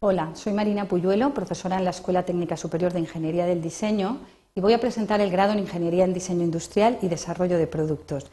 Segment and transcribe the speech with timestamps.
[0.00, 4.18] Hola, soy Marina Puyuelo, profesora en la Escuela Técnica Superior de Ingeniería del Diseño
[4.54, 8.26] y voy a presentar el grado en Ingeniería en Diseño Industrial y Desarrollo de Productos.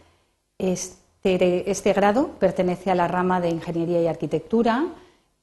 [0.59, 4.89] Este, este grado pertenece a la rama de Ingeniería y Arquitectura,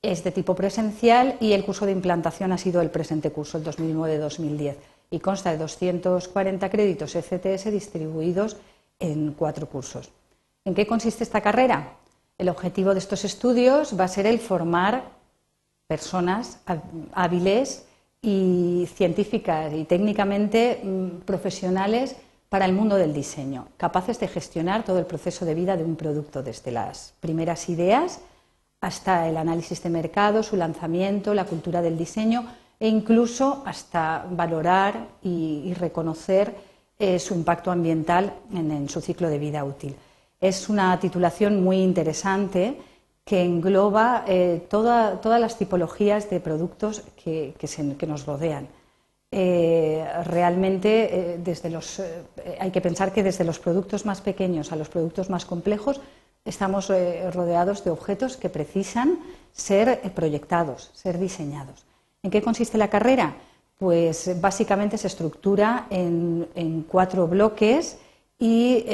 [0.01, 3.65] es de tipo presencial y el curso de implantación ha sido el presente curso, el
[3.65, 4.77] 2009-2010,
[5.11, 8.59] y consta de 240 créditos ECTS distribuidos
[9.01, 10.13] en cuatro cursos.
[10.65, 11.97] ¿En qué consiste esta carrera?
[12.39, 15.21] El objetivo de estos estudios va a ser el formar
[15.93, 16.59] personas
[17.13, 17.85] hábiles
[18.23, 22.17] y científicas y técnicamente mm, profesionales
[22.49, 25.97] para el mundo del diseño, capaces de gestionar todo el proceso de vida de un
[25.97, 28.21] producto, desde las primeras ideas
[28.81, 32.47] hasta el análisis de mercado, su lanzamiento, la cultura del diseño
[32.81, 36.55] e incluso hasta valorar y, reconocer
[36.99, 39.95] eh, su impacto ambiental en su ciclo de vida útil.
[40.41, 42.79] Es una titulación muy interesante
[43.25, 47.55] que engloba eh, todas las tipologías de productos que,
[48.07, 48.69] nos rodean.
[49.31, 55.31] Eh, realmente eh, hay que pensar que desde los productos más pequeños a los productos
[55.31, 56.01] más complejos
[56.45, 56.89] estamos
[57.33, 59.21] rodeados de objetos que precisan
[59.53, 61.87] ser proyectados, ser diseñados.
[62.23, 63.37] ¿En qué consiste la carrera?
[63.79, 67.99] Pues básicamente se estructura en cuatro bloques
[68.41, 68.85] y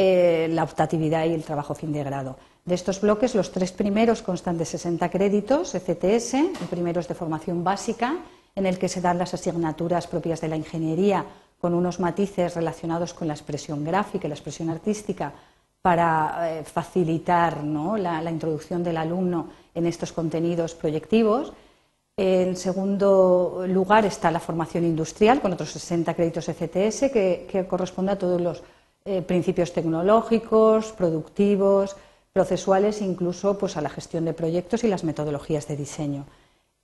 [0.50, 2.36] la optatividad y el trabajo fin de grado.
[2.68, 7.14] De estos bloques, los tres primeros constan de 60 créditos ECTS, el primero es de
[7.14, 8.18] formación básica,
[8.54, 11.24] en el que se dan las asignaturas propias de la ingeniería
[11.62, 15.32] con unos matices relacionados con la expresión gráfica y la expresión artística
[15.80, 21.54] para eh, facilitar la, introducción del alumno en estos contenidos proyectivos.
[22.18, 28.18] En segundo lugar está la formación industrial, con otros 60 créditos ECTS, que, corresponde a
[28.18, 28.62] todos los
[29.06, 31.96] eh, principios tecnológicos, productivos,
[32.38, 36.24] procesuales, incluso pues, a la gestión de proyectos y las metodologías de diseño.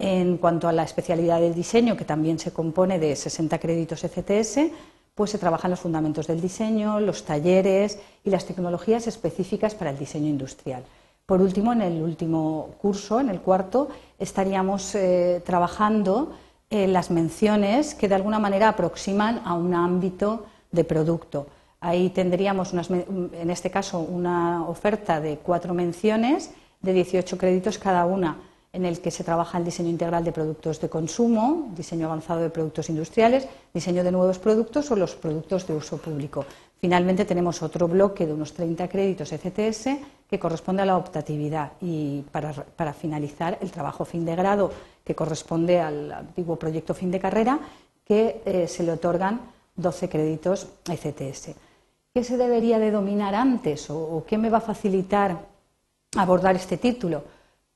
[0.00, 4.72] En cuanto a la especialidad del diseño, que también se compone de 60 créditos ECTS,
[5.14, 9.96] pues se trabajan los fundamentos del diseño, los talleres y las tecnologías específicas para el
[9.96, 10.82] diseño industrial.
[11.24, 16.32] Por último, en el último curso, en el cuarto, estaríamos eh, trabajando
[16.68, 21.46] en las menciones que de alguna manera aproximan a un ámbito de producto.
[21.84, 26.50] Ahí tendríamos, en este caso, una oferta de cuatro menciones
[26.80, 28.40] de 18 créditos cada una,
[28.72, 32.48] en el que se trabaja el diseño integral de productos de consumo, diseño avanzado de
[32.48, 36.46] productos industriales, diseño de nuevos productos o los productos de uso público.
[36.80, 39.88] Finalmente tenemos otro bloque de unos 30 créditos ECTS
[40.30, 44.72] que corresponde a la optatividad y para, finalizar el trabajo fin de grado
[45.04, 47.58] que corresponde al antiguo proyecto fin de carrera
[48.06, 49.42] que eh, se le otorgan
[49.76, 51.73] 12 créditos ECTS.
[52.16, 55.36] ¿Qué se debería de dominar antes o, qué me va a facilitar
[56.16, 57.24] abordar este título?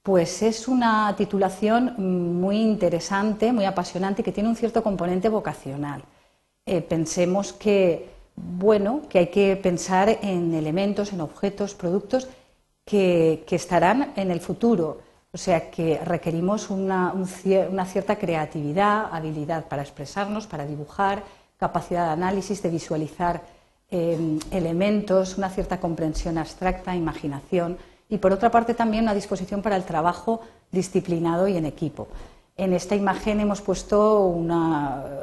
[0.01, 1.95] Pues es una titulación
[2.41, 6.05] muy interesante, muy apasionante y que tiene un cierto componente vocacional.
[6.65, 12.29] Eh, pensemos que, bueno, que hay que pensar en elementos, en objetos, productos
[12.85, 15.01] que, estarán en el futuro.
[15.33, 21.25] O sea que requerimos una, una cierta creatividad, habilidad para expresarnos, para dibujar,
[21.57, 23.58] capacidad de análisis, de visualizar
[23.91, 27.79] Em, elementos, una cierta comprensión abstracta, imaginación
[28.11, 32.07] y por otra parte también una disposición para el trabajo disciplinado y en equipo.
[32.59, 34.37] En esta imagen hemos puesto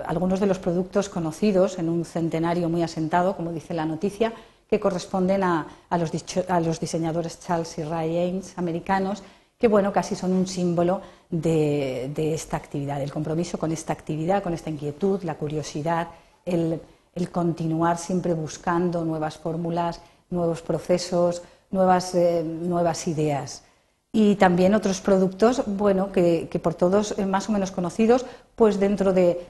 [0.07, 4.33] algunos de los productos conocidos en un centenario muy asentado, como dice la noticia,
[4.67, 9.21] que corresponden a, los, diseñadores Charles y Ray Ames americanos,
[9.59, 14.41] que bueno, casi son un símbolo de, de esta actividad, el compromiso con esta actividad,
[14.41, 16.07] con esta inquietud, la curiosidad,
[16.45, 16.79] el
[17.15, 23.63] el continuar siempre buscando nuevas fórmulas, nuevos procesos, nuevas, eh, nuevas ideas.
[24.11, 28.25] Y también otros productos, bueno, que, por todos eh, más o menos conocidos,
[28.55, 29.47] pues dentro de,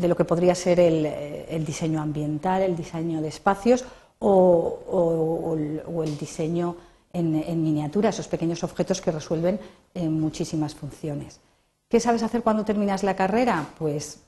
[0.00, 3.84] lo que podría ser eh, el, diseño ambiental, el diseño de espacios
[4.20, 6.76] o, el, diseño
[7.12, 9.60] en, en, miniatura, esos pequeños objetos que resuelven
[9.94, 11.40] muchísimas funciones.
[11.88, 13.66] ¿Qué sabes hacer cuando terminas la carrera?
[13.78, 14.20] Pues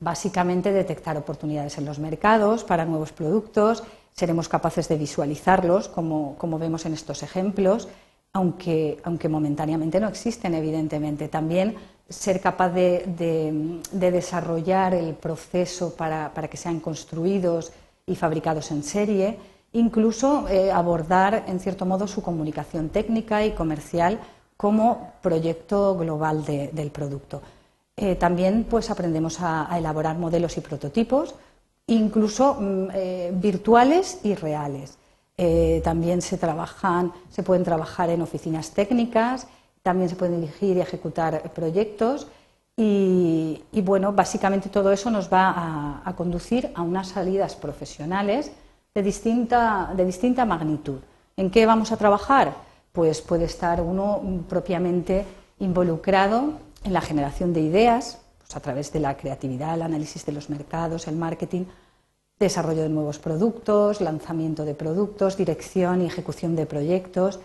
[0.00, 3.82] Básicamente detectar oportunidades en los mercados para nuevos productos,
[4.14, 7.88] seremos capaces de visualizarlos, como, vemos en estos ejemplos,
[8.32, 11.26] aunque, aunque, momentáneamente no existen, evidentemente.
[11.26, 11.74] También
[12.08, 17.72] ser capaz de, desarrollar el proceso para, que sean construidos
[18.06, 19.36] y fabricados en serie,
[19.72, 24.20] incluso eh, abordar, en cierto modo, su comunicación técnica y comercial
[24.56, 27.42] como proyecto global del producto.
[28.00, 31.34] Eh, también pues, aprendemos a, elaborar modelos y prototipos,
[31.88, 34.98] incluso mm, eh, virtuales y reales.
[35.36, 39.48] Eh, también se, trabajan, se pueden trabajar en oficinas técnicas,
[39.82, 42.26] también se pueden dirigir y ejecutar proyectos
[42.76, 48.52] Y, bueno, básicamente todo eso nos va a, conducir a unas salidas profesionales
[48.94, 51.00] de distinta, de distinta magnitud.
[51.36, 52.54] ¿En qué vamos a trabajar?
[52.92, 55.24] Pues puede estar uno propiamente
[55.58, 56.52] involucrado
[56.84, 60.50] en la generación de ideas, pues a través de la creatividad, el análisis de los
[60.50, 61.64] mercados, el marketing,
[62.38, 67.40] desarrollo de nuevos productos, lanzamiento de productos, dirección y ejecución de proyectos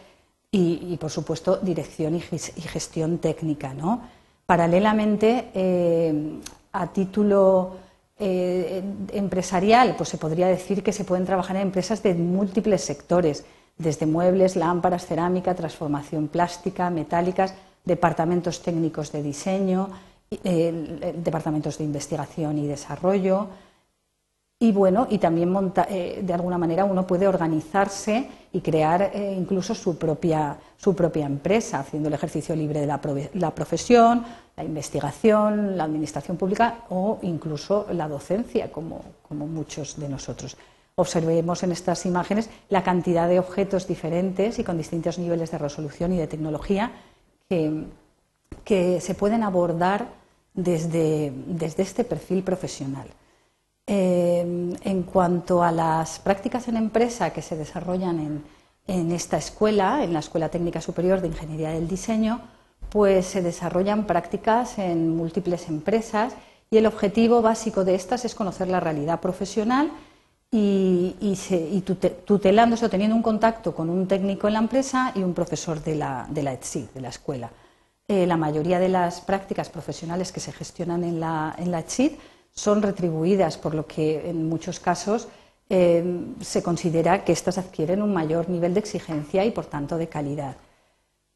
[0.52, 3.74] y, por supuesto, dirección y gestión técnica.
[3.74, 4.02] ¿no?
[4.46, 6.40] Paralelamente, eh,
[6.74, 7.78] a título
[8.20, 8.84] eh,
[9.14, 13.46] empresarial, pues se podría decir que se pueden trabajar en empresas de múltiples sectores,
[13.78, 19.90] desde muebles, lámparas, cerámica, transformación plástica, metálicas, departamentos técnicos de diseño,
[20.32, 23.50] eh, departamentos de investigación y desarrollo,
[24.64, 29.76] y bueno, y también eh, de alguna manera uno puede organizarse y crear eh, incluso
[29.76, 34.24] su propia, su propia empresa, haciendo el ejercicio libre de la, profesión,
[34.56, 39.02] la investigación, la administración pública o incluso la docencia, como,
[39.32, 40.56] muchos de nosotros.
[40.96, 46.14] Observemos en estas imágenes la cantidad de objetos diferentes y con distintos niveles de resolución
[46.14, 46.94] y de tecnología
[48.64, 50.08] que, se pueden abordar
[50.54, 53.08] desde, desde este perfil profesional.
[53.86, 54.40] Eh,
[54.82, 58.44] en cuanto a las prácticas en empresa que se desarrollan
[58.88, 62.42] en, esta escuela, en la Escuela Técnica Superior de Ingeniería del Diseño,
[62.90, 66.34] pues se desarrollan prácticas en múltiples empresas
[66.70, 69.92] y el objetivo básico de estas es conocer la realidad profesional
[70.56, 71.84] y,
[72.26, 75.96] tutelándose o teniendo un contacto con un técnico en la empresa y un profesor de
[75.96, 77.50] la, de la ETSI, de la escuela.
[78.08, 81.84] Eh, la mayoría de las prácticas profesionales que se gestionan en la, en la
[82.52, 85.28] son retribuidas, por lo que en muchos casos
[85.70, 86.04] eh,
[86.42, 90.56] se considera que éstas adquieren un mayor nivel de exigencia y, por tanto, de calidad.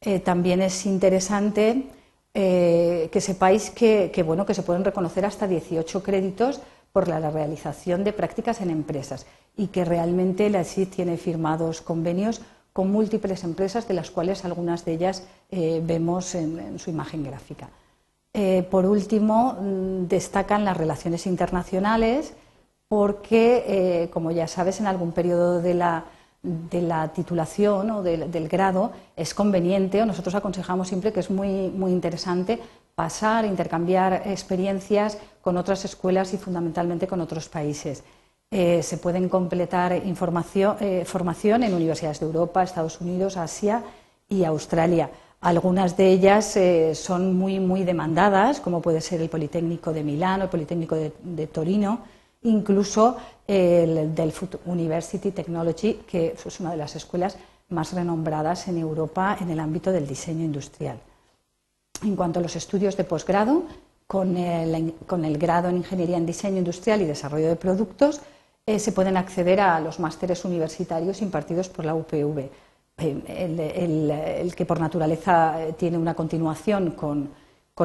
[0.00, 1.86] Eh, también es interesante
[2.34, 6.60] que sepáis que, bueno, que se pueden reconocer hasta 18 créditos
[6.92, 9.26] por la, realización de prácticas en empresas
[9.56, 12.40] y que realmente la SID tiene firmados convenios
[12.72, 17.68] con múltiples empresas, de las cuales algunas de ellas vemos en su imagen gráfica.
[18.34, 22.34] Eh, por último, mm, destacan las relaciones internacionales
[22.86, 26.04] porque, eh, como ya sabes, en algún periodo de la,
[27.14, 32.60] titulación o del, grado es conveniente, o nosotros aconsejamos siempre que es muy, muy interesante
[33.02, 38.02] pasar, intercambiar experiencias con otras escuelas y fundamentalmente con otros países.
[38.50, 43.84] Eh, se pueden completar información, formación en universidades de Europa, Estados Unidos, Asia
[44.28, 45.10] y Australia.
[45.40, 50.40] Algunas de ellas eh, son muy, muy demandadas, como puede ser el Politécnico de Milán
[50.40, 52.00] o el Politécnico de, Torino,
[52.42, 53.16] incluso
[53.46, 59.50] el Delft University Technology, que es una de las escuelas más renombradas en Europa en
[59.50, 60.98] el ámbito del diseño industrial.
[62.02, 63.64] En cuanto a los estudios de posgrado,
[64.06, 68.20] con el, grado en Ingeniería en Diseño Industrial y Desarrollo de Productos,
[68.66, 72.48] eh, se pueden acceder a los másteres universitarios impartidos por la UPV
[72.98, 77.30] el, que por naturaleza eh, tiene una continuación con,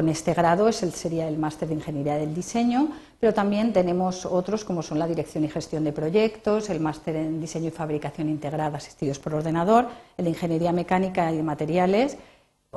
[0.08, 2.88] este grado es el, sería el máster de Ingeniería del Diseño,
[3.20, 7.40] pero también tenemos otros como son la Dirección y Gestión de Proyectos, el máster en
[7.40, 9.86] Diseño y Fabricación Integrada asistidos por ordenador,
[10.18, 12.16] el de Ingeniería Mecánica y Materiales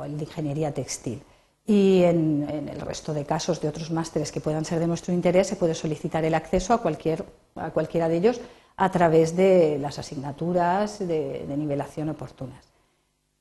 [0.04, 1.22] el de Ingeniería Textil.
[1.66, 5.48] Y en, el resto de casos de otros másteres que puedan ser de nuestro interés
[5.48, 7.24] se puede solicitar el acceso a, cualquier,
[7.56, 8.40] a cualquiera de ellos
[8.76, 12.64] a través de las asignaturas de, nivelación oportunas.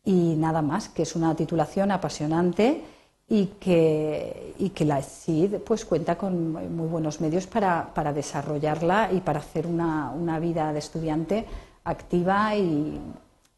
[0.04, 2.82] Y nada más, que es una titulación apasionante
[3.30, 9.40] y que, que la SID pues, cuenta con muy buenos medios para, desarrollarla y para
[9.40, 11.46] hacer una, vida de estudiante
[11.86, 13.00] activa y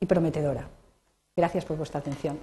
[0.07, 0.67] prometedora.
[1.35, 2.37] Gracias por vuestra atención.